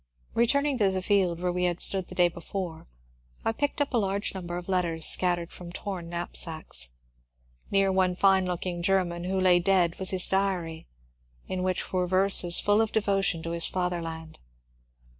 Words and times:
Returning 0.33 0.79
to 0.79 0.89
the 0.89 1.03
field 1.03 1.39
where 1.39 1.51
we 1.51 1.65
had 1.65 1.79
stood 1.79 2.07
the 2.07 2.15
day 2.15 2.27
before, 2.27 2.87
I 3.45 3.51
picked 3.51 3.79
up 3.81 3.93
a 3.93 3.99
large 3.99 4.33
number 4.33 4.57
of 4.57 4.67
letters 4.67 5.05
scattered 5.05 5.51
from 5.53 5.71
torn 5.71 6.09
knapsacks. 6.09 6.89
Near 7.69 7.91
one 7.91 8.15
fine 8.15 8.45
looking 8.45 8.81
German 8.81 9.25
who 9.25 9.39
lay 9.39 9.59
dead 9.59 9.99
was 9.99 10.09
his 10.09 10.27
diary, 10.27 10.87
in 11.47 11.61
which 11.61 11.93
were 11.93 12.07
verses 12.07 12.59
full 12.59 12.81
of 12.81 12.91
devotion 12.91 13.43
to 13.43 13.51
his 13.51 13.67
Father 13.67 14.01
land. 14.01 14.39